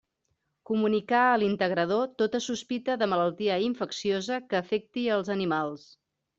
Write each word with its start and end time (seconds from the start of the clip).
Comunicar 0.69 1.19
a 1.33 1.35
l'integrador 1.41 2.07
tota 2.23 2.41
sospita 2.47 2.97
de 3.03 3.09
malaltia 3.13 3.61
infecciosa 3.69 4.43
que 4.51 4.61
afecti 4.65 5.09
els 5.21 5.33
animals. 5.39 5.89